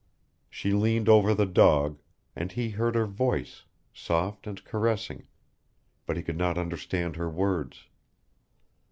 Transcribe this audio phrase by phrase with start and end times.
[0.49, 1.99] She leaned over the dog,
[2.35, 5.27] and he heard her voice, soft and caressing,
[6.07, 7.83] but he could not understand her words.